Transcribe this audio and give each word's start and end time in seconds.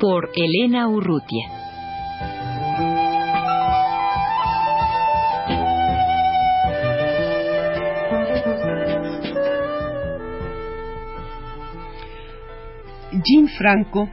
Por 0.00 0.30
Elena 0.34 0.88
Urrutia. 0.88 1.46
Jean 13.12 13.48
Franco, 13.58 14.08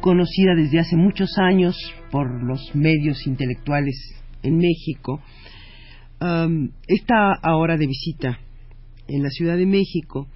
conocida 0.00 0.56
desde 0.56 0.80
hace 0.80 0.96
muchos 0.96 1.30
años 1.38 1.76
por 2.10 2.42
los 2.42 2.74
medios 2.74 3.24
intelectuales 3.28 3.94
en 4.42 4.58
México, 4.58 5.20
está 6.88 7.32
ahora 7.40 7.76
de 7.76 7.86
visita 7.86 8.40
en 9.06 9.22
la 9.22 9.28
Ciudad 9.30 9.56
de 9.56 9.66
México 9.66 10.26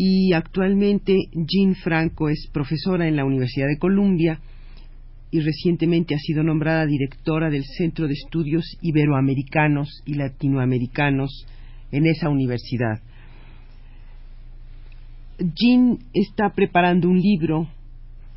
y 0.00 0.32
actualmente 0.32 1.16
Jean 1.32 1.74
Franco 1.74 2.28
es 2.28 2.48
profesora 2.52 3.08
en 3.08 3.16
la 3.16 3.24
Universidad 3.24 3.66
de 3.66 3.80
Columbia 3.80 4.40
y 5.32 5.40
recientemente 5.40 6.14
ha 6.14 6.18
sido 6.18 6.44
nombrada 6.44 6.86
directora 6.86 7.50
del 7.50 7.64
Centro 7.64 8.06
de 8.06 8.12
Estudios 8.12 8.78
Iberoamericanos 8.80 10.02
y 10.06 10.14
Latinoamericanos 10.14 11.44
en 11.90 12.06
esa 12.06 12.28
universidad. 12.28 13.00
Jean 15.38 15.98
está 16.14 16.50
preparando 16.54 17.08
un 17.08 17.18
libro 17.18 17.68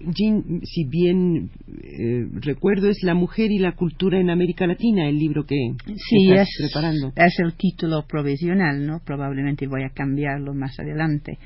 Jean, 0.05 0.61
si 0.63 0.85
bien 0.85 1.49
eh, 1.67 2.27
recuerdo, 2.41 2.89
es 2.89 3.03
La 3.03 3.13
mujer 3.13 3.51
y 3.51 3.59
la 3.59 3.73
cultura 3.73 4.19
en 4.19 4.29
América 4.29 4.67
Latina, 4.67 5.07
el 5.07 5.17
libro 5.17 5.45
que 5.45 5.55
sí, 5.85 6.29
estás 6.29 6.47
es, 6.47 6.71
preparando. 6.71 7.13
Es 7.15 7.39
el 7.39 7.53
título 7.53 8.05
provisional, 8.07 8.85
¿no? 8.85 8.99
Probablemente 9.05 9.67
voy 9.67 9.83
a 9.83 9.89
cambiarlo 9.93 10.53
más 10.53 10.79
adelante. 10.79 11.37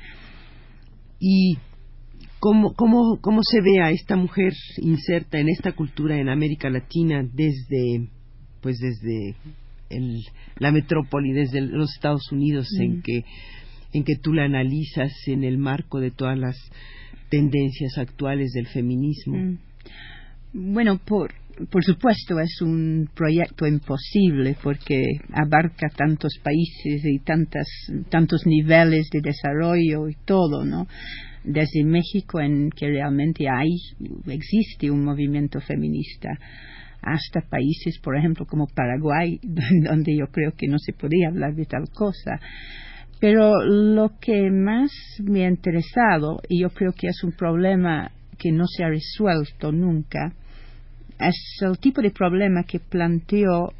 ¿Y 1.18 1.56
cómo, 2.38 2.74
cómo, 2.74 3.18
cómo 3.20 3.40
se 3.42 3.60
ve 3.60 3.80
a 3.82 3.90
esta 3.90 4.16
mujer 4.16 4.52
inserta 4.78 5.38
en 5.38 5.48
esta 5.48 5.72
cultura 5.72 6.18
en 6.18 6.28
América 6.28 6.70
Latina 6.70 7.22
desde, 7.22 8.08
pues 8.60 8.78
desde 8.78 9.36
el, 9.90 10.20
la 10.58 10.72
metrópoli, 10.72 11.32
desde 11.32 11.60
los 11.60 11.92
Estados 11.94 12.30
Unidos, 12.32 12.68
en, 12.80 13.02
que, 13.02 13.24
en 13.92 14.04
que 14.04 14.16
tú 14.16 14.32
la 14.32 14.44
analizas 14.44 15.12
en 15.26 15.44
el 15.44 15.58
marco 15.58 16.00
de 16.00 16.10
todas 16.10 16.38
las 16.38 16.56
tendencias 17.36 17.98
actuales 17.98 18.52
del 18.52 18.66
feminismo? 18.66 19.36
Mm. 19.36 19.58
Bueno, 20.52 20.98
por, 21.04 21.32
por 21.70 21.84
supuesto 21.84 22.38
es 22.40 22.60
un 22.62 23.08
proyecto 23.14 23.66
imposible 23.66 24.56
porque 24.62 25.02
abarca 25.32 25.88
tantos 25.94 26.38
países 26.42 27.04
y 27.04 27.18
tantas, 27.20 27.66
tantos 28.08 28.42
niveles 28.46 29.08
de 29.10 29.20
desarrollo 29.20 30.08
y 30.08 30.16
todo, 30.24 30.64
¿no? 30.64 30.86
Desde 31.44 31.84
México 31.84 32.40
en 32.40 32.70
que 32.70 32.88
realmente 32.88 33.46
hay, 33.48 33.70
existe 34.26 34.90
un 34.90 35.04
movimiento 35.04 35.60
feminista 35.60 36.30
hasta 37.02 37.40
países, 37.40 38.00
por 38.02 38.16
ejemplo, 38.16 38.46
como 38.46 38.66
Paraguay, 38.66 39.38
donde 39.88 40.16
yo 40.16 40.26
creo 40.26 40.52
que 40.56 40.66
no 40.66 40.78
se 40.78 40.92
podía 40.92 41.28
hablar 41.28 41.54
de 41.54 41.64
tal 41.64 41.88
cosa. 41.94 42.40
Pero 43.20 43.64
lo 43.64 44.12
que 44.20 44.50
más 44.50 44.90
me 45.22 45.44
ha 45.44 45.48
interesado, 45.48 46.40
y 46.48 46.62
yo 46.62 46.70
creo 46.70 46.92
que 46.92 47.08
es 47.08 47.24
un 47.24 47.32
problema 47.32 48.10
que 48.38 48.52
no 48.52 48.64
se 48.66 48.84
ha 48.84 48.88
resuelto 48.88 49.72
nunca, 49.72 50.34
es 51.18 51.58
el 51.62 51.78
tipo 51.78 52.02
de 52.02 52.10
problema 52.10 52.64
que 52.64 52.78
planteó 52.78 53.72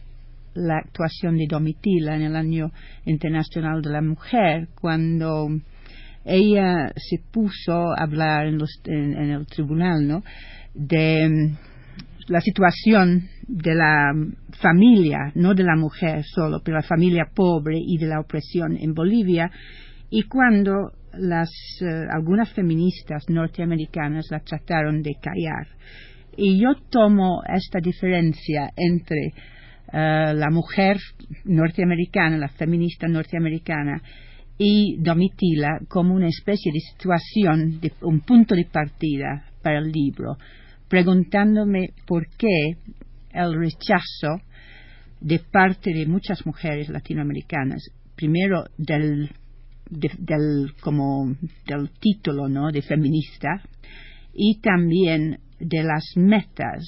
la 0.55 0.79
actuación 0.79 1.37
de 1.37 1.47
Domitila 1.47 2.17
en 2.17 2.23
el 2.23 2.37
Año 2.37 2.73
Internacional 3.05 3.83
de 3.83 3.91
la 3.91 4.01
Mujer, 4.01 4.69
cuando 4.81 5.49
ella 6.25 6.93
se 6.97 7.19
puso 7.31 7.93
a 7.93 8.03
hablar 8.03 8.47
en, 8.47 8.59
en 8.87 9.31
el 9.31 9.47
tribunal 9.47 10.07
¿no? 10.09 10.23
de 10.75 11.53
la 12.29 12.41
situación 12.41 13.29
de 13.47 13.75
la 13.75 14.13
familia, 14.61 15.33
no 15.35 15.55
de 15.55 15.63
la 15.63 15.77
mujer 15.77 16.25
solo, 16.25 16.61
pero 16.65 16.79
la 16.79 16.83
familia 16.83 17.27
pobre 17.35 17.79
y 17.79 17.99
de 17.99 18.07
la 18.07 18.21
opresión 18.21 18.77
en 18.77 18.95
Bolivia, 18.95 19.51
y 20.11 20.23
cuando 20.23 20.93
las, 21.15 21.51
eh, 21.81 22.07
algunas 22.11 22.53
feministas 22.53 23.25
norteamericanas 23.29 24.27
la 24.31 24.41
trataron 24.41 25.03
de 25.03 25.15
callar. 25.21 25.67
Y 26.37 26.61
yo 26.61 26.75
tomo 26.91 27.43
esta 27.49 27.79
diferencia 27.81 28.71
entre 28.77 29.29
eh, 29.93 30.35
la 30.35 30.51
mujer 30.51 30.99
norteamericana, 31.45 32.37
la 32.37 32.49
feminista 32.49 33.07
norteamericana, 33.09 34.03
y 34.59 34.97
Domitila 35.01 35.81
como 35.89 36.15
una 36.15 36.29
especie 36.29 36.73
de 36.73 36.81
situación, 36.81 37.79
un 38.03 38.21
punto 38.21 38.55
de 38.55 38.65
partida 38.65 39.45
para 39.63 39.79
el 39.79 39.93
libro 39.93 40.39
preguntándome 40.89 41.91
por 42.07 42.27
qué 42.37 42.77
el 43.31 43.59
rechazo 43.59 44.43
de 45.21 45.39
parte 45.39 45.93
de 45.93 46.07
muchas 46.07 46.45
mujeres 46.47 46.89
latinoamericanas, 46.89 47.91
primero 48.15 48.65
del, 48.79 49.31
del, 49.91 50.75
como 50.81 51.35
del 51.67 51.91
título 52.01 52.49
¿no? 52.49 52.71
de 52.71 52.83
feminista 52.83 53.63
y 54.33 54.61
también 54.61 55.41
de 55.59 55.83
las 55.83 56.05
metas, 56.17 56.85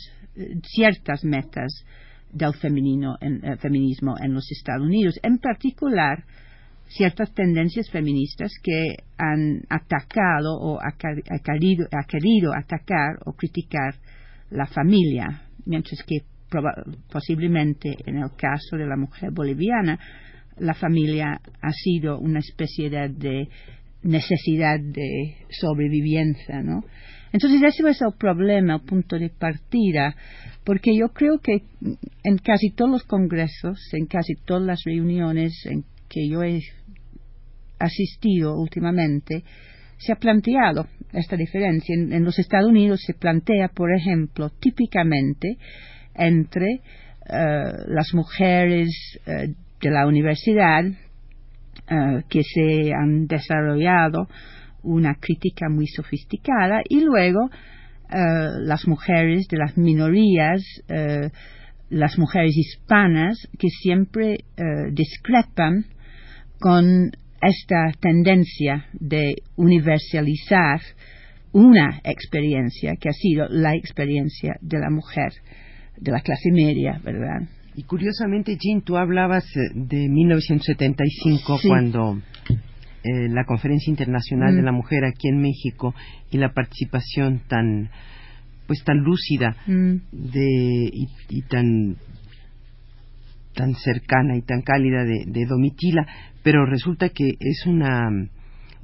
ciertas 0.62 1.24
metas 1.24 1.84
del 2.32 2.54
femenino, 2.54 3.16
eh, 3.20 3.56
feminismo 3.58 4.14
en 4.22 4.34
los 4.34 4.50
Estados 4.50 4.86
Unidos, 4.86 5.18
en 5.22 5.38
particular 5.38 6.24
ciertas 6.88 7.32
tendencias 7.34 7.90
feministas 7.90 8.50
que 8.62 9.04
han 9.18 9.62
atacado 9.68 10.58
o 10.58 10.78
ha 10.80 10.92
querido, 11.40 11.86
ha 11.92 12.04
querido 12.06 12.52
atacar 12.54 13.18
o 13.26 13.32
criticar 13.32 13.94
la 14.50 14.66
familia, 14.66 15.42
mientras 15.66 16.02
que 16.02 16.22
posiblemente 17.12 17.94
en 18.06 18.18
el 18.18 18.30
caso 18.36 18.76
de 18.76 18.86
la 18.86 18.96
mujer 18.96 19.30
boliviana 19.32 19.98
la 20.58 20.74
familia 20.74 21.40
ha 21.60 21.72
sido 21.72 22.18
una 22.18 22.40
especie 22.40 22.90
de, 22.90 23.48
necesidad 24.02 24.80
de 24.80 25.36
sobrevivencia, 25.50 26.62
¿no? 26.62 26.84
Entonces 27.32 27.62
ese 27.62 27.88
es 27.88 28.00
el 28.00 28.12
problema, 28.18 28.76
el 28.76 28.80
punto 28.80 29.18
de 29.18 29.28
partida, 29.28 30.16
porque 30.64 30.96
yo 30.96 31.08
creo 31.08 31.38
que 31.40 31.62
en 32.24 32.38
casi 32.38 32.70
todos 32.70 32.90
los 32.90 33.02
congresos, 33.04 33.78
en 33.92 34.06
casi 34.06 34.34
todas 34.46 34.62
las 34.62 34.82
reuniones 34.84 35.52
en 35.66 35.84
que 36.08 36.28
yo 36.28 36.42
he 36.42 36.60
asistido 37.78 38.58
últimamente, 38.58 39.44
se 39.98 40.12
ha 40.12 40.16
planteado 40.16 40.86
esta 41.12 41.36
diferencia. 41.36 41.94
En, 41.94 42.24
los 42.24 42.38
Estados 42.38 42.68
Unidos 42.68 43.00
se 43.04 43.14
plantea, 43.14 43.68
por 43.68 43.92
ejemplo, 43.92 44.50
típicamente 44.50 45.58
entre 46.14 46.66
eh, 46.74 46.80
las 47.86 48.14
mujeres 48.14 48.88
eh, 49.26 49.54
de 49.80 49.90
la 49.90 50.06
universidad 50.06 50.84
eh, 50.84 52.22
que 52.28 52.42
se 52.42 52.92
han 52.92 53.26
desarrollado 53.26 54.28
una 54.82 55.14
crítica 55.14 55.68
muy 55.68 55.86
sofisticada 55.86 56.80
y 56.88 57.00
luego 57.00 57.50
las 58.10 58.88
mujeres 58.88 59.48
de 59.48 59.58
las 59.58 59.76
minorías 59.76 60.62
las 61.90 62.16
mujeres 62.16 62.56
hispanas 62.56 63.36
que 63.58 63.68
siempre 63.68 64.38
discrepan 64.92 65.84
con 66.58 67.10
esta 67.40 67.92
tendencia 68.00 68.86
de 68.92 69.36
universalizar 69.56 70.80
una 71.52 72.00
experiencia 72.04 72.94
que 73.00 73.08
ha 73.08 73.12
sido 73.12 73.46
la 73.48 73.74
experiencia 73.74 74.56
de 74.60 74.78
la 74.78 74.90
mujer 74.90 75.32
de 75.96 76.12
la 76.12 76.20
clase 76.20 76.50
media, 76.52 77.00
¿verdad? 77.02 77.48
Y 77.74 77.84
curiosamente, 77.84 78.56
Jean, 78.58 78.82
tú 78.82 78.96
hablabas 78.96 79.44
eh, 79.56 79.70
de 79.74 80.08
1975 80.08 81.60
cuando 81.66 82.20
eh, 83.04 83.28
la 83.28 83.44
Conferencia 83.44 83.90
Internacional 83.90 84.54
de 84.54 84.62
mm. 84.62 84.64
la 84.64 84.72
Mujer 84.72 85.04
aquí 85.04 85.28
en 85.28 85.40
México 85.40 85.94
y 86.30 86.38
la 86.38 86.52
participación 86.52 87.42
tan 87.48 87.90
pues 88.66 88.84
tan 88.84 88.98
lúcida 88.98 89.56
mm. 89.66 89.94
de 90.12 90.90
y 91.30 91.42
tan 91.48 91.96
tan 93.58 93.74
cercana 93.74 94.36
y 94.36 94.42
tan 94.42 94.62
cálida 94.62 95.04
de, 95.04 95.46
Domitila, 95.46 96.06
pero 96.44 96.64
resulta 96.64 97.08
que 97.08 97.30
es 97.40 97.66
una 97.66 98.08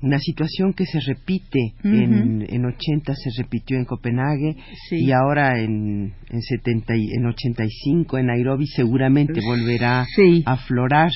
una 0.02 0.18
situación 0.18 0.74
que 0.74 0.84
se 0.84 1.00
repite 1.00 1.72
en, 1.82 2.44
en 2.46 2.64
80 2.66 3.14
se 3.14 3.42
repitió 3.42 3.78
en 3.78 3.86
Copenhague 3.86 4.54
y 4.90 5.12
ahora 5.12 5.58
en 5.58 6.12
en 6.28 6.42
70 6.42 6.94
y, 6.96 7.06
en 7.16 7.24
85 7.24 8.18
en 8.18 8.26
Nairobi 8.26 8.66
seguramente 8.66 9.40
volverá 9.40 10.00
a 10.44 10.52
aflorar 10.52 11.10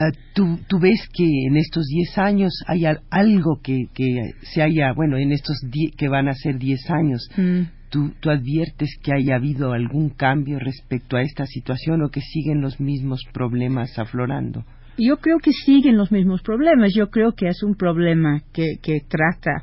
eh, 0.00 0.16
¿tú, 0.32 0.58
¿tú, 0.68 0.80
ves 0.80 1.08
que 1.12 1.24
en 1.24 1.56
estos 1.56 1.86
10 1.86 2.18
años 2.18 2.52
hay 2.66 2.86
algo 2.86 3.60
que, 3.62 3.86
que 3.92 4.30
se 4.42 4.62
haya, 4.62 4.92
bueno, 4.92 5.16
en 5.16 5.32
estos 5.32 5.56
que 5.96 6.08
van 6.08 6.28
a 6.28 6.34
ser 6.34 6.56
10 6.56 6.90
años, 6.90 7.28
mm. 7.36 7.62
¿Tú, 7.90 8.12
¿tú 8.20 8.30
adviertes 8.30 8.90
que 9.02 9.12
haya 9.12 9.36
habido 9.36 9.72
algún 9.72 10.10
cambio 10.10 10.58
respecto 10.58 11.16
a 11.16 11.22
esta 11.22 11.46
situación 11.46 12.02
o 12.02 12.10
que 12.10 12.20
siguen 12.20 12.60
los 12.60 12.80
mismos 12.80 13.22
problemas 13.32 13.98
aflorando? 13.98 14.64
Yo 14.98 15.18
creo 15.18 15.38
que 15.38 15.52
siguen 15.52 15.96
los 15.96 16.10
mismos 16.10 16.42
problemas. 16.42 16.92
Yo 16.94 17.08
creo 17.08 17.32
que 17.32 17.48
es 17.48 17.62
un 17.62 17.76
problema 17.76 18.42
que, 18.52 18.78
que 18.82 19.00
trata, 19.08 19.62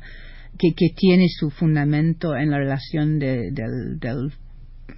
que, 0.58 0.70
que 0.74 0.88
tiene 0.96 1.26
su 1.28 1.50
fundamento 1.50 2.34
en 2.34 2.50
la 2.50 2.58
relación 2.58 3.18
del, 3.18 3.54
del 3.54 4.32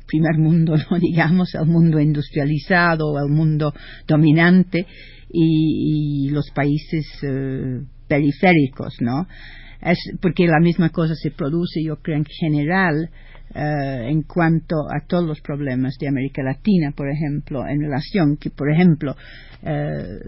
primer 0.07 0.39
mundo, 0.39 0.77
¿no? 0.91 0.99
digamos, 0.99 1.55
el 1.55 1.67
mundo 1.67 2.01
industrializado, 2.01 3.19
el 3.19 3.33
mundo 3.33 3.73
dominante 4.07 4.87
y, 5.31 6.31
los 6.31 6.51
países 6.51 7.07
eh, 7.23 7.81
periféricos, 8.07 8.97
¿no? 9.01 9.27
Es 9.81 9.99
porque 10.21 10.47
la 10.47 10.61
misma 10.61 10.91
cosa 10.91 11.15
se 11.15 11.31
produce, 11.31 11.83
yo 11.83 11.97
creo, 11.97 12.17
en 12.17 12.25
general 12.25 13.11
eh, 13.55 14.11
en 14.11 14.23
cuanto 14.23 14.77
a 14.91 15.07
todos 15.07 15.27
los 15.27 15.41
problemas 15.41 15.97
de 15.99 16.09
América 16.09 16.43
Latina, 16.43 16.93
por 16.95 17.09
ejemplo, 17.09 17.67
en 17.67 17.81
relación 17.81 18.37
que, 18.37 18.51
por 18.51 18.71
ejemplo, 18.71 19.17
eh, 19.63 20.19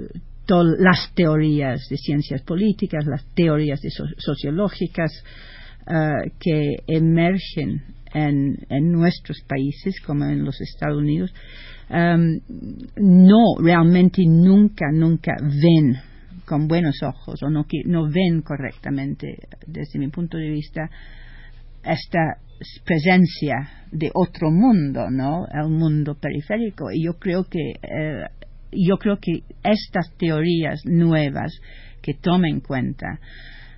las 0.79 1.13
teorías 1.15 1.87
de 1.89 1.97
ciencias 1.97 2.43
políticas, 2.43 3.05
las 3.07 3.25
teorías 3.35 3.81
sociológicas 4.17 5.13
eh, 5.87 6.33
que 6.41 6.77
emergen 6.87 7.83
en, 8.13 8.59
en, 8.69 8.91
nuestros 8.91 9.43
países, 9.47 10.01
como 10.01 10.25
en 10.25 10.43
los 10.43 10.61
Estados 10.61 10.99
Unidos, 10.99 11.33
em, 11.89 12.41
no 12.97 13.55
realmente 13.63 14.23
nunca, 14.27 14.87
nunca 14.93 15.33
ven 15.41 16.10
con 16.51 16.67
buenos 16.67 17.01
ojos 17.05 17.41
o 17.45 17.49
no, 17.49 17.65
no 17.85 18.11
ven 18.11 18.43
correctamente, 18.43 19.39
desde 19.69 20.01
mi 20.01 20.09
punto 20.09 20.37
de 20.37 20.51
vista, 20.51 20.91
esta 21.85 22.39
presencia 22.85 23.87
de 23.93 24.11
otro 24.13 24.51
mundo, 24.51 25.11
¿no? 25.11 25.47
El 25.47 25.69
mundo 25.69 26.17
periférico. 26.17 26.91
Y 26.91 27.05
yo 27.05 27.21
creo 27.21 27.45
que 27.45 27.75
eh, 27.81 28.25
yo 28.73 28.97
creo 28.97 29.19
que 29.21 29.45
estas 29.63 30.13
teorías 30.19 30.81
nuevas 30.87 31.53
que 32.03 32.15
tomen 32.15 32.57
en 32.57 32.61
cuenta 32.63 33.21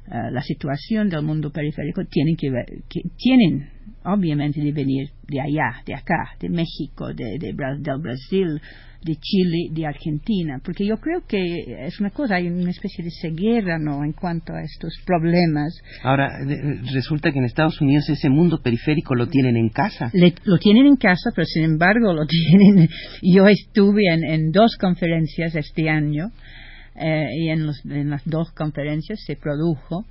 eh, 0.07 0.31
la 0.31 0.43
situación 0.43 1.09
del 1.09 1.23
mundo 1.23 1.51
periférico 1.51 2.05
tienen 2.05 2.37
que 2.37 2.51
ver, 2.51 2.67
que 2.89 3.01
tienen 3.17 3.71
obviamente 4.05 4.61
de 4.61 4.73
venir 4.73 5.11
de 5.29 5.41
allá, 5.41 5.83
de 5.87 5.95
acá, 5.95 6.35
de 6.41 6.49
México, 6.49 7.13
de, 7.15 7.39
del 7.39 7.55
Brasil, 7.55 8.61
de 9.05 9.17
Chile, 9.17 9.69
de 9.73 9.87
Argentina, 9.87 10.61
porque 10.65 10.87
yo 10.87 10.97
creo 10.99 11.23
que 11.27 11.87
es 11.87 11.99
una 12.01 12.11
cosa, 12.11 12.37
hay 12.37 12.47
una 12.47 12.71
especie 12.71 13.05
de 13.05 13.11
ceguera, 13.11 13.79
¿no?, 13.79 14.05
en 14.05 14.13
cuanto 14.13 14.53
a 14.53 14.63
estos 14.63 14.95
problemas. 15.05 15.77
Ahora, 16.03 16.39
resulta 16.93 17.33
que 17.33 17.39
en 17.39 17.45
Estados 17.45 17.81
Unidos 17.81 18.09
ese 18.09 18.29
mundo 18.29 18.61
periférico 18.63 19.15
lo 19.15 19.27
tienen 19.29 19.57
en 19.57 19.71
casa. 19.71 20.11
lo 20.45 20.59
tienen 20.59 20.87
en 20.87 20.97
casa, 20.97 21.31
pero 21.35 21.47
sin 21.47 21.65
embargo 21.65 22.13
lo 22.13 22.27
tienen. 22.29 22.89
Yo 23.23 23.47
estuve 23.49 24.03
en, 24.09 24.53
dos 24.53 24.77
conferencias 24.77 25.55
este 25.55 25.89
año 25.89 26.31
eh, 26.95 27.27
y 27.35 27.49
en, 27.49 27.69
en 27.91 28.11
las 28.11 28.23
dos 28.25 28.53
conferencias 28.53 29.21
se 29.25 29.37
produjo 29.37 30.05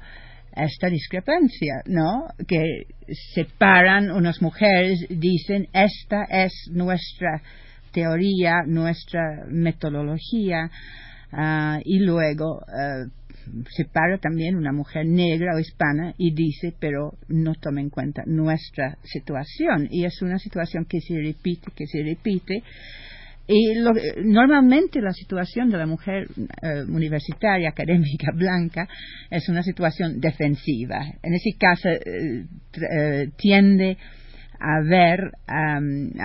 esta 0.56 0.88
discrepancia, 0.88 1.82
¿no? 1.86 2.28
Que 2.48 2.88
separan 3.34 4.12
unas 4.12 4.42
mujeres, 4.42 5.06
dicen, 5.10 5.68
esta 5.74 6.24
es 6.30 6.54
nuestra 6.72 7.42
teoría, 7.92 8.64
nuestra 8.66 9.46
metodología, 9.48 10.70
ah, 11.32 11.80
y 11.84 12.00
luego 12.00 12.58
uh, 12.60 13.10
separa 13.70 14.18
también 14.18 14.56
una 14.56 14.72
mujer 14.72 15.06
negra 15.06 15.56
o 15.56 15.60
hispana 15.60 16.14
y 16.18 16.34
dice, 16.34 16.74
pero 16.80 17.14
no 17.28 17.56
toma 17.56 17.82
en 17.82 17.90
cuenta 17.90 18.24
nuestra 18.26 18.98
situación. 19.04 19.88
Y 19.90 20.06
es 20.06 20.22
una 20.22 20.38
situación 20.38 20.86
que 20.86 21.02
se 21.02 21.16
repite, 21.16 21.72
que 21.76 21.88
se 21.88 22.04
repite. 22.04 22.64
Y 23.48 23.74
normalmente 24.24 25.02
la 25.02 25.12
situación 25.12 25.70
de 25.70 25.78
la 25.78 25.86
mujer 25.86 26.28
eh, 26.62 26.84
universitaria, 26.88 27.70
académica, 27.70 28.32
blanca, 28.36 28.88
es 29.30 29.50
una 29.50 29.64
situación 29.64 30.20
defensiva. 30.20 31.04
En 31.22 31.34
ese 31.34 31.58
caso, 31.58 31.90
eh, 31.90 33.32
tiende 33.38 33.98
a 34.62 34.80
ver 34.84 35.32
a 35.48 35.80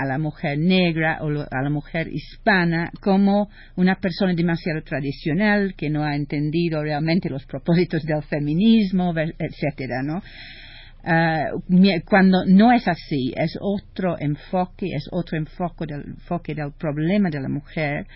la 0.06 0.18
mujer 0.18 0.58
negra 0.58 1.20
o 1.22 1.28
a 1.28 1.62
la 1.62 1.70
mujer 1.70 2.08
hispana 2.12 2.92
como 3.00 3.48
una 3.76 3.94
persona 3.96 4.34
demasiado 4.34 4.82
tradicional 4.82 5.74
que 5.74 5.88
no 5.88 6.04
ha 6.04 6.14
entendido 6.14 6.82
realmente 6.82 7.30
los 7.30 7.46
propósitos 7.46 8.02
del 8.02 8.22
feminismo, 8.24 9.14
etcétera, 9.16 10.02
¿no? 10.02 10.22
Ah, 11.08 11.50
cuando 12.05 12.44
no 12.47 12.73
es 12.73 12.88
así, 12.88 13.32
es 13.37 13.56
otro 13.61 14.17
enfoque, 14.19 14.87
es 14.93 15.08
otro 15.12 15.38
enfoque 15.38 15.87
del, 15.87 16.05
enfoque 16.05 16.53
del 16.53 16.73
problema 16.73 17.31
de 17.31 17.41
la 17.41 17.49
mujer. 17.49 18.08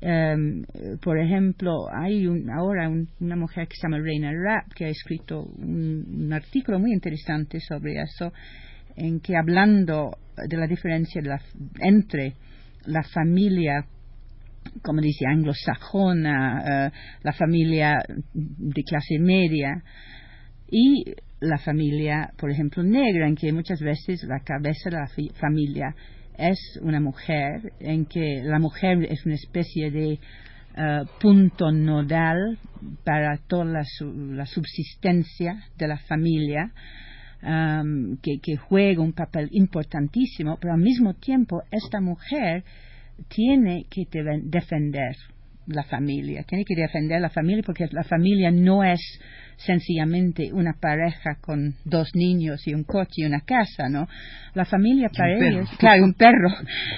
Em, 0.00 0.64
por 1.02 1.18
ejemplo, 1.18 1.88
hay 1.92 2.24
ahora 2.56 2.88
una 3.20 3.34
mujer 3.34 3.66
que 3.66 3.74
se 3.74 3.88
llama 3.88 3.98
Reina 3.98 4.30
Rapp 4.32 4.72
que 4.72 4.84
ha 4.84 4.88
escrito 4.88 5.42
un 5.42 6.32
artículo 6.32 6.78
muy 6.78 6.92
interesante 6.92 7.58
sobre 7.58 8.00
eso 8.00 8.32
en 8.94 9.18
que 9.18 9.36
hablando 9.36 10.16
de 10.48 10.56
la 10.56 10.68
diferencia 10.68 11.20
entre 11.80 12.34
la 12.86 13.02
familia 13.02 13.84
como 14.80 15.00
dice 15.00 15.26
anglosajona, 15.26 16.86
eh, 16.86 16.90
la 17.24 17.32
familia 17.32 17.98
de 18.32 18.84
clase 18.84 19.18
media 19.18 19.82
y 20.72 21.04
la 21.40 21.58
familia, 21.58 22.32
por 22.38 22.50
ejemplo, 22.50 22.82
negra, 22.82 23.28
en 23.28 23.36
que 23.36 23.52
muchas 23.52 23.78
veces 23.80 24.24
la 24.24 24.40
cabeza 24.40 24.88
de 24.88 24.96
la 24.96 25.08
familia 25.34 25.94
es 26.38 26.58
una 26.80 26.98
mujer, 26.98 27.74
en 27.78 28.06
que 28.06 28.40
la 28.42 28.58
mujer 28.58 29.04
es 29.04 29.26
una 29.26 29.34
especie 29.34 29.90
de 29.90 30.12
eh, 30.14 31.00
punto 31.20 31.70
nodal 31.70 32.58
para 33.04 33.36
toda 33.46 33.66
la 33.66 34.46
subsistencia 34.46 35.62
de 35.76 35.88
la 35.88 35.98
familia 35.98 36.72
que, 38.22 38.38
que 38.40 38.56
juega 38.56 39.02
un 39.02 39.12
papel 39.12 39.48
importantísimo, 39.50 40.58
pero 40.60 40.74
al 40.74 40.80
mismo 40.80 41.14
tiempo 41.14 41.62
esta 41.72 42.00
mujer 42.00 42.62
tiene 43.28 43.84
que 43.90 44.06
defender 44.44 45.16
la 45.66 45.84
familia, 45.84 46.42
tiene 46.44 46.64
que 46.64 46.74
defender 46.74 47.20
la 47.20 47.30
familia 47.30 47.62
porque 47.64 47.86
la 47.92 48.04
familia 48.04 48.50
no 48.50 48.82
es 48.82 49.00
sencillamente 49.56 50.52
una 50.52 50.72
pareja 50.72 51.36
con 51.40 51.76
dos 51.84 52.10
niños 52.14 52.66
y 52.66 52.74
un 52.74 52.84
coche 52.84 53.22
y 53.22 53.24
una 53.24 53.40
casa, 53.40 53.88
¿no? 53.88 54.08
La 54.54 54.64
familia 54.64 55.08
para 55.08 55.34
ellos, 55.34 55.68
claro, 55.78 56.04
un 56.04 56.14
perro. 56.14 56.48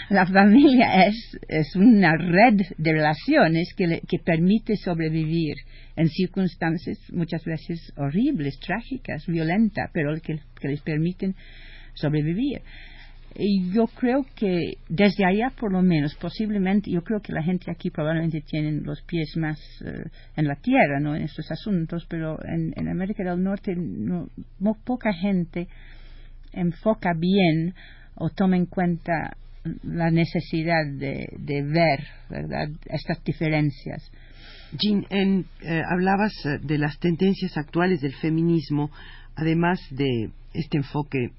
La 0.09 0.26
familia 0.26 1.06
es, 1.06 1.38
es 1.49 1.76
una 1.76 2.16
red 2.16 2.61
de 2.78 2.92
relaciones 2.92 3.75
que, 3.76 3.87
le, 3.87 4.00
que 4.09 4.18
permite 4.18 4.76
sobrevivir 4.76 5.56
en 5.97 6.09
circunstancias 6.09 6.99
muchas 7.12 7.44
veces 7.44 7.92
horribles, 7.97 8.59
trágicas, 8.61 9.26
violentas, 9.26 9.90
pero 9.92 10.14
que, 10.21 10.40
que 10.61 10.68
les 10.68 10.80
permiten 10.80 11.35
sobrevivir. 11.94 12.62
Y 13.36 13.72
yo 13.72 13.86
creo 13.86 14.24
que 14.36 14.78
desde 14.88 15.24
allá, 15.26 15.50
por 15.58 15.72
lo 15.72 15.82
menos, 15.82 16.14
posiblemente, 16.14 16.90
yo 16.90 17.02
creo 17.02 17.20
que 17.20 17.32
la 17.32 17.42
gente 17.42 17.70
aquí 17.70 17.90
probablemente 17.90 18.42
tiene 18.42 18.80
los 18.80 19.02
pies 19.02 19.36
más 19.36 19.58
eh, 19.84 20.04
en 20.36 20.46
la 20.46 20.54
tierra, 20.56 21.00
¿no? 21.00 21.16
En 21.16 21.22
estos 21.22 21.50
asuntos, 21.50 22.06
pero 22.08 22.38
en, 22.44 22.72
en 22.76 22.88
América 22.88 23.24
del 23.24 23.42
Norte 23.42 23.74
no, 23.76 24.28
poca 24.84 25.12
gente 25.12 25.66
enfoca 26.52 27.12
bien 27.16 27.74
o 28.14 28.30
toma 28.30 28.56
en 28.56 28.66
cuenta 28.66 29.36
la 29.82 30.10
necesidad 30.10 30.86
de, 30.86 31.26
de 31.38 31.62
ver, 31.62 32.04
¿verdad?, 32.30 32.68
estas 32.86 33.22
diferencias. 33.24 34.10
Jean, 34.78 35.06
en, 35.10 35.46
eh, 35.62 35.82
hablabas 35.90 36.32
eh, 36.44 36.58
de 36.62 36.78
las 36.78 36.98
tendencias 36.98 37.56
actuales 37.56 38.00
del 38.00 38.14
feminismo, 38.14 38.90
además 39.34 39.80
de 39.90 40.30
este 40.52 40.78
enfoque 40.78 41.30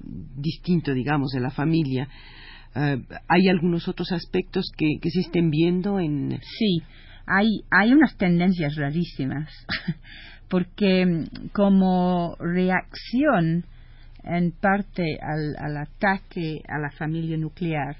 distinto, 0.00 0.92
digamos, 0.92 1.30
de 1.32 1.40
la 1.40 1.50
familia. 1.50 2.08
Eh, 2.74 3.02
¿Hay 3.28 3.48
algunos 3.48 3.88
otros 3.88 4.12
aspectos 4.12 4.70
que, 4.76 4.98
se 5.10 5.20
estén 5.20 5.50
viendo 5.50 5.98
en...? 6.00 6.38
Sí, 6.58 6.82
hay, 7.26 7.62
hay 7.70 7.92
unas 7.92 8.16
tendencias 8.16 8.76
rarísimas, 8.76 9.48
porque 10.48 11.06
mm, 11.06 11.48
como 11.52 12.36
reacción 12.38 13.64
en 14.24 14.52
parte 14.52 15.18
al, 15.20 15.76
ataque 15.76 16.62
a 16.66 16.78
la 16.78 16.90
familia 16.90 17.36
nuclear 17.36 17.96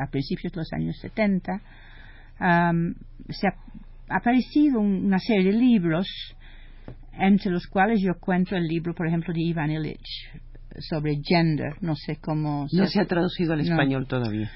a 0.00 0.06
principios 0.06 0.52
de 0.52 0.60
los 0.60 0.72
años 0.72 0.96
70, 1.00 1.60
se 3.28 3.48
ha 3.48 3.54
aparecido 4.08 4.80
una 4.80 5.18
serie 5.18 5.52
de 5.52 5.58
libros, 5.58 6.06
entre 7.12 7.50
los 7.50 7.66
cuales 7.66 8.00
yo 8.00 8.14
cuento 8.20 8.56
el 8.56 8.66
libro, 8.66 8.94
por 8.94 9.08
ejemplo, 9.08 9.34
de 9.34 9.42
Ivan 9.42 9.72
Illich 9.72 10.30
sobre 10.80 11.20
gender, 11.22 11.74
no 11.80 11.94
sé 11.94 12.16
cómo... 12.16 12.66
No 12.72 12.86
se, 12.86 13.00
ha 13.00 13.06
traducido 13.06 13.52
al 13.52 13.60
español 13.60 14.06
todavía. 14.06 14.50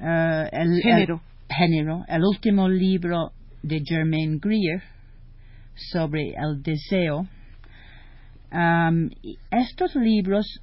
Eh, 0.00 0.48
el, 0.52 0.80
género. 0.82 1.20
género. 1.48 2.04
El 2.08 2.24
último 2.24 2.68
libro 2.68 3.32
de 3.62 3.82
Germaine 3.84 4.38
Greer 4.40 4.82
sobre 5.74 6.34
el 6.34 6.62
deseo. 6.62 7.26
estos 9.50 9.94
libros 9.96 10.62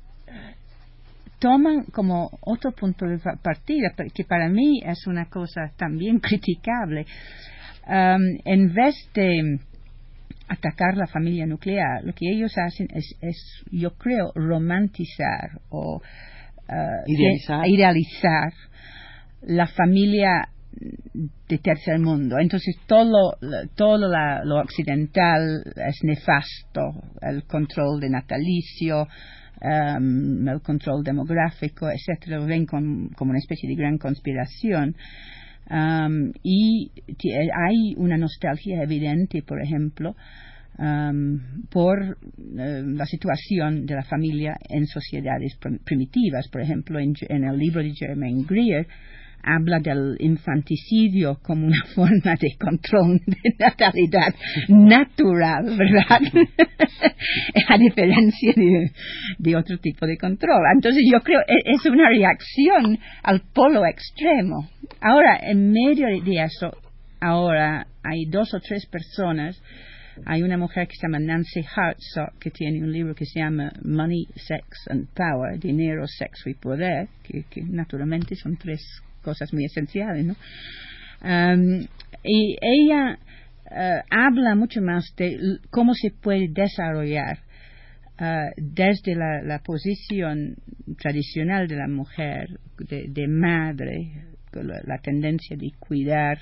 toman 1.39 1.83
como 1.85 2.31
otro 2.41 2.71
punto 2.71 3.05
de 3.05 3.19
partida, 3.41 3.93
que 4.13 4.23
para 4.23 4.49
mí 4.49 4.81
es 4.85 5.05
una 5.07 5.25
cosa 5.25 5.71
también 5.77 6.19
criticable. 6.21 7.05
en 7.87 8.73
vez 8.73 8.95
de 9.13 9.59
atacar 10.47 10.95
la 10.97 11.07
familia 11.07 11.45
nuclear, 11.45 12.03
lo 12.03 12.13
que 12.13 12.29
ellos 12.29 12.53
hacen 12.57 12.87
es, 12.91 13.63
yo 13.71 13.91
creo, 13.97 14.31
romantizar 14.35 15.59
o 15.69 15.97
uh, 15.97 17.65
idealizar. 17.65 18.53
la 19.41 19.67
familia 19.67 20.49
de 21.47 21.57
tercer 21.59 21.99
mundo. 21.99 22.37
Entonces 22.39 22.75
todo, 22.87 23.37
todo 23.75 23.97
lo 23.97 24.59
occidental 24.59 25.63
es 25.75 25.99
nefasto, 26.03 27.01
el 27.21 27.43
control 27.45 27.99
de 27.99 28.09
natalicio, 28.09 29.07
um, 29.61 30.47
el 30.47 30.61
control 30.61 31.03
demográfico, 31.03 31.89
etcétera, 31.89 32.37
lo 32.37 32.45
ven 32.45 32.65
como 32.65 33.29
una 33.31 33.39
especie 33.39 33.69
de 33.69 33.75
gran 33.75 33.97
conspiración. 33.97 34.95
Um, 35.69 36.31
y 36.43 36.91
hay 37.19 37.95
una 37.97 38.17
nostalgia 38.17 38.83
evidente, 38.83 39.41
por 39.41 39.61
ejemplo, 39.61 40.15
um, 40.77 41.65
por 41.71 41.99
uh, 42.01 42.15
la 42.37 43.05
situación 43.05 43.85
de 43.85 43.95
la 43.95 44.03
familia 44.03 44.57
en 44.69 44.85
sociedades 44.85 45.57
primitivas. 45.83 46.47
Por 46.49 46.61
ejemplo, 46.61 46.99
en, 46.99 47.13
en 47.29 47.45
el 47.45 47.57
libro 47.57 47.81
de 47.81 47.93
Jermaine 47.93 48.45
Greer, 48.47 48.87
habla 49.45 49.79
del 49.79 50.17
infanticidio 50.19 51.37
como 51.41 51.67
una 51.67 51.85
forma 51.95 52.35
de 52.39 52.55
control 52.59 53.21
de 53.25 53.55
natalidad 53.59 54.33
natural, 54.67 55.77
¿verdad? 55.77 56.21
a 57.69 57.77
diferencia 57.77 58.53
de, 59.37 59.55
otro 59.55 59.77
tipo 59.77 60.05
de 60.05 60.17
control. 60.17 60.61
Entonces 60.73 61.03
yo 61.09 61.19
creo 61.21 61.39
que 61.47 61.71
es 61.71 61.85
una 61.85 62.09
reacción 62.09 62.97
al 63.23 63.41
polo 63.53 63.85
extremo. 63.85 64.67
Ahora, 64.99 65.39
en 65.41 65.71
medio 65.71 66.07
de 66.07 66.43
eso, 66.43 66.71
ahora 67.21 67.87
hay 68.03 68.25
dos 68.25 68.53
o 68.53 68.59
tres 68.59 68.85
personas 68.87 69.61
hay 70.25 70.43
una 70.43 70.57
mujer 70.57 70.87
que 70.87 70.95
se 70.95 71.07
llama 71.07 71.19
Nancy 71.19 71.59
Hartsock 71.59 72.39
que 72.39 72.49
tiene 72.49 72.81
un 72.81 72.89
libro 72.89 73.13
que 73.13 73.25
se 73.25 73.41
llama 73.41 73.69
Money, 73.83 74.25
Sex 74.35 74.87
and 74.89 75.09
Power, 75.13 75.59
Dinero, 75.59 76.07
Sexo 76.07 76.49
y 76.49 76.53
Poder, 76.53 77.09
que 77.21 77.43
naturalmente 77.63 78.33
son 78.37 78.55
tres 78.55 78.81
cosas 79.25 79.51
muy 79.51 79.65
esenciales, 79.65 80.23
¿no? 80.23 80.35
y 82.23 82.57
ella 82.61 83.17
eh, 83.71 84.01
habla 84.11 84.53
mucho 84.53 84.79
más 84.81 85.11
de 85.17 85.59
cómo 85.71 85.93
se 85.95 86.11
puede 86.11 86.47
desarrollar 86.49 87.39
eh, 88.19 88.51
desde 88.57 89.15
la, 89.15 89.59
posición 89.63 90.55
tradicional 90.99 91.67
de 91.67 91.75
la 91.75 91.87
mujer, 91.87 92.59
de, 92.77 93.27
madre, 93.27 94.25
la, 94.53 94.99
tendencia 94.99 95.57
de 95.57 95.71
cuidar 95.79 96.37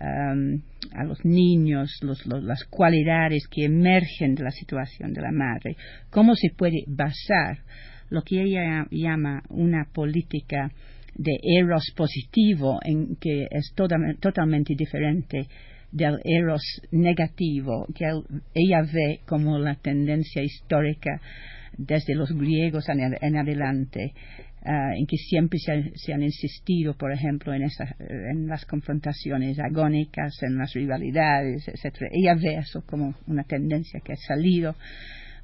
a 0.00 1.04
los 1.04 1.24
niños, 1.24 1.90
las 2.24 2.64
cualidades 2.64 3.48
que 3.50 3.64
emergen 3.64 4.34
de 4.36 4.44
la 4.44 4.50
situación 4.50 5.12
de 5.12 5.22
la 5.22 5.32
madre, 5.32 5.76
cómo 6.10 6.34
se 6.36 6.50
puede 6.56 6.84
basar 6.86 7.58
lo 8.10 8.22
que 8.22 8.42
ella 8.42 8.86
llama 8.90 9.42
una 9.48 9.86
política 9.92 10.70
de 11.18 11.36
eros 11.42 11.92
positivo, 11.96 12.78
en 12.82 13.16
que 13.16 13.48
es 13.50 13.74
totalmente 13.74 14.74
diferente 14.74 15.48
del 15.90 16.18
eros 16.24 16.62
negativo, 16.92 17.86
que 17.94 18.04
ella 18.54 18.82
ve 18.82 19.20
como 19.26 19.58
la 19.58 19.74
tendencia 19.74 20.42
histórica 20.42 21.20
desde 21.76 22.14
los 22.14 22.30
griegos 22.32 22.88
en, 22.88 23.36
adelante, 23.36 24.12
ah, 24.64 24.92
en 24.96 25.06
que 25.06 25.16
siempre 25.16 25.58
se, 25.58 26.12
han 26.12 26.22
insistido, 26.22 26.94
por 26.94 27.12
ejemplo, 27.12 27.52
en, 27.52 27.62
en 27.62 28.46
las 28.46 28.64
confrontaciones 28.64 29.58
agónicas, 29.58 30.40
en 30.42 30.56
las 30.56 30.72
rivalidades, 30.72 31.66
etc. 31.68 32.02
Ella 32.12 32.34
ve 32.34 32.56
eso 32.56 32.82
como 32.86 33.14
una 33.26 33.42
tendencia 33.42 34.00
que 34.00 34.12
ha 34.12 34.16
salido 34.16 34.76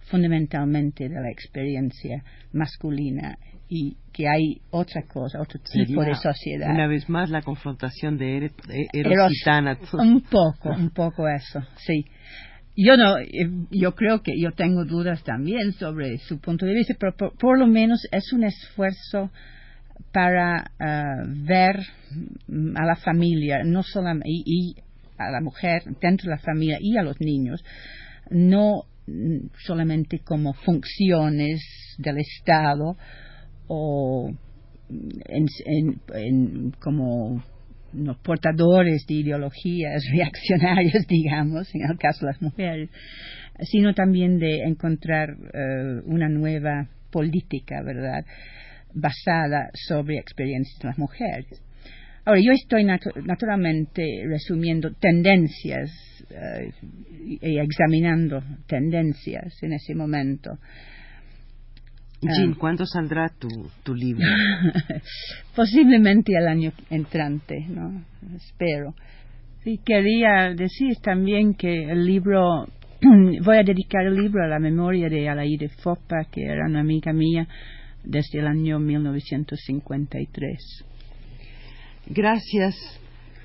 fundamentalmente 0.05 1.09
de 1.09 1.21
la 1.21 1.31
experiencia 1.31 2.23
masculina 2.53 3.39
y 3.69 3.97
que 4.13 4.29
hay 4.29 4.61
otra 4.71 5.03
cosa, 5.03 5.41
otro 5.41 5.61
tipo 5.61 6.03
de 6.03 6.15
sociedad. 6.15 6.71
Una 6.71 6.87
vez 6.87 7.09
más 7.09 7.31
la 7.31 7.43
confrontación 7.43 8.19
de 8.19 8.51
Eros, 8.93 9.33
y 9.33 9.35
Un 9.97 10.21
poco, 10.23 10.71
un 10.71 10.91
poco 10.91 11.27
eso, 11.29 11.61
sí. 11.77 12.05
Yo 12.77 12.97
no, 12.97 13.19
eh, 13.19 13.49
yo 13.71 13.95
creo 13.95 14.23
que 14.23 14.33
yo 14.39 14.51
tengo 14.53 14.85
dudas 14.85 15.23
también 15.23 15.73
sobre 15.73 16.19
su 16.19 16.41
punto 16.41 16.67
de 16.67 16.75
vista, 16.75 16.95
pero 16.99 17.15
por, 17.17 17.59
lo 17.59 17.67
menos 17.67 18.07
es 18.11 18.33
un 18.33 18.45
esfuerzo 18.45 19.31
para 20.13 20.71
ah, 20.81 21.23
ver 21.27 21.77
a 22.75 22.85
la 22.85 22.97
familia, 22.97 23.63
no 23.65 23.83
solamente 23.83 24.29
y 24.29 24.75
a 25.17 25.31
la 25.31 25.41
mujer 25.41 25.83
dentro 26.01 26.31
de 26.31 26.37
la 26.37 26.43
familia 26.43 26.79
y 26.81 26.97
a 26.97 27.03
los 27.03 27.21
niños, 27.21 27.65
no 28.31 28.85
solamente 29.67 30.21
como 30.21 30.55
funciones 30.55 31.63
del 31.99 32.19
Estado 32.19 32.97
o 33.67 34.31
en, 34.89 36.73
como 36.81 37.43
portadores 38.23 39.07
de 39.07 39.15
ideologías 39.15 40.05
reaccionarias, 40.13 41.07
digamos, 41.07 41.75
en 41.75 41.91
el 41.91 41.99
caso 41.99 42.27
de 42.27 42.33
las 42.33 42.43
mujeres, 42.43 42.91
sino 43.61 43.95
también 43.95 44.39
de 44.39 44.65
encontrar 44.65 45.31
eh, 45.31 46.01
una 46.07 46.29
nueva 46.29 46.89
política, 47.11 47.83
¿verdad?, 47.85 48.25
basada 48.93 49.71
sobre 49.75 50.19
experiencias 50.19 50.79
de 50.81 50.89
las 50.89 50.99
mujeres. 50.99 51.63
Ahora, 52.27 52.41
yo 52.41 52.53
estoy 52.53 52.85
naturalmente 52.85 54.25
resumiendo 54.27 54.91
tendencias 54.93 55.91
eh, 56.31 56.73
y 57.43 57.59
examinando 57.59 58.43
tendencias 58.67 59.63
en 59.63 59.75
ese 59.75 59.95
momento. 59.95 60.59
Jean, 62.23 62.53
ah. 62.53 62.57
¿cuándo 62.59 62.87
saldrá 62.87 63.29
tu, 63.29 63.49
tu 63.83 63.95
libro? 63.95 64.27
Posiblemente 65.55 66.33
el 66.35 66.49
año 66.49 66.73
entrante, 66.89 67.67
¿no? 67.69 68.03
Espero. 68.35 68.95
Sí, 69.63 69.79
quería 69.85 70.55
decir 70.55 70.97
también 71.03 71.53
que 71.55 71.91
el 71.91 72.07
libro, 72.07 72.69
voy 73.45 73.59
a 73.59 73.63
dedicar 73.63 74.07
el 74.07 74.15
libro 74.15 74.45
a 74.45 74.49
la 74.49 74.59
memoria 74.59 75.11
de 75.11 75.29
Alaide 75.29 75.69
Fopa, 75.69 76.25
que 76.31 76.43
era 76.43 76.65
una 76.67 76.81
amiga 76.81 77.13
mía 77.13 77.47
desde 78.03 78.39
el 78.39 78.47
año 78.47 78.79
1953. 78.79 80.85
Gracias, 82.07 82.75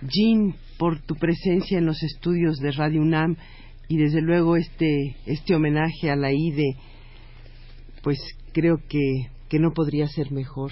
Jean, 0.02 0.56
por 0.78 1.00
tu 1.02 1.16
presencia 1.16 1.78
en 1.78 1.86
los 1.86 2.04
estudios 2.04 2.58
de 2.60 2.72
Radio 2.72 3.02
UNAM 3.02 3.38
y 3.88 3.98
desde 3.98 4.22
luego 4.22 4.58
este, 4.58 5.16
este 5.26 5.56
homenaje 5.56 6.12
a 6.12 6.16
la 6.16 6.32
IDE, 6.32 6.76
pues 8.04 8.20
creo 8.52 8.78
que, 8.88 9.28
que 9.48 9.60
no 9.60 9.72
podría 9.72 10.08
ser 10.08 10.32
mejor. 10.32 10.72